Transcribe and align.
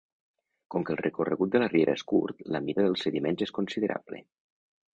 Com 0.75 0.85
que 0.87 0.93
el 0.93 0.99
recorregut 1.01 1.51
de 1.57 1.61
la 1.63 1.67
riera 1.75 1.95
és 1.99 2.05
curt, 2.13 2.41
la 2.55 2.63
mida 2.69 2.89
dels 2.89 3.07
sediments 3.07 3.47
és 3.49 3.55
considerable. 3.59 4.27